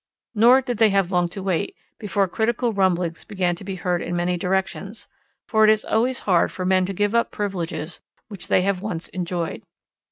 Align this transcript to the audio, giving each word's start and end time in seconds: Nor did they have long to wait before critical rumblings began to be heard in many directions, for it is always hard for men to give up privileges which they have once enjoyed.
Nor 0.33 0.61
did 0.63 0.79
they 0.79 0.89
have 0.89 1.11
long 1.11 1.29
to 1.29 1.43
wait 1.43 1.75
before 1.99 2.27
critical 2.27 2.73
rumblings 2.73 3.23
began 3.23 3.55
to 3.57 3.63
be 3.63 3.75
heard 3.75 4.01
in 4.01 4.15
many 4.15 4.35
directions, 4.35 5.07
for 5.47 5.63
it 5.63 5.69
is 5.69 5.85
always 5.85 6.21
hard 6.21 6.51
for 6.51 6.65
men 6.65 6.87
to 6.87 6.93
give 6.93 7.13
up 7.13 7.29
privileges 7.29 8.01
which 8.27 8.47
they 8.47 8.63
have 8.63 8.81
once 8.81 9.09
enjoyed. 9.09 9.61